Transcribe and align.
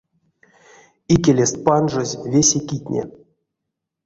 Икелест 1.13 1.55
панжозь 1.65 2.19
весе 2.31 2.59
китне. 2.67 3.03